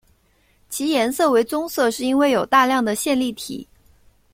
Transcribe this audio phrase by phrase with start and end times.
[0.67, 3.67] 其颜色为棕色是因为有大量的线粒体。